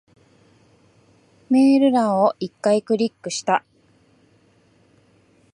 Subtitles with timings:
[1.51, 3.63] メール欄を一回クリックした。